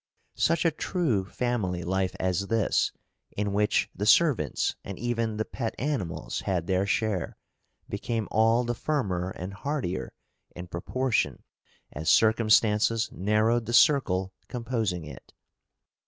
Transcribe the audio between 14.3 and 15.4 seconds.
composing it.